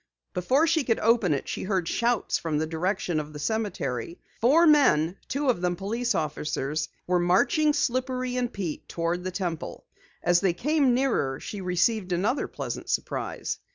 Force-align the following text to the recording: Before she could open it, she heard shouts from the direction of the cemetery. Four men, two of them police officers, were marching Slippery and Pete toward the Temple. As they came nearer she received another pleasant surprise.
Before 0.33 0.65
she 0.65 0.83
could 0.83 0.97
open 0.99 1.31
it, 1.31 1.47
she 1.47 1.61
heard 1.61 1.87
shouts 1.87 2.39
from 2.39 2.57
the 2.57 2.65
direction 2.65 3.19
of 3.19 3.33
the 3.33 3.37
cemetery. 3.37 4.17
Four 4.39 4.65
men, 4.65 5.15
two 5.27 5.47
of 5.47 5.61
them 5.61 5.75
police 5.75 6.15
officers, 6.15 6.89
were 7.05 7.19
marching 7.19 7.71
Slippery 7.71 8.35
and 8.35 8.51
Pete 8.51 8.89
toward 8.89 9.23
the 9.23 9.29
Temple. 9.29 9.85
As 10.23 10.39
they 10.39 10.53
came 10.53 10.95
nearer 10.95 11.39
she 11.39 11.61
received 11.61 12.11
another 12.13 12.47
pleasant 12.47 12.89
surprise. 12.89 13.59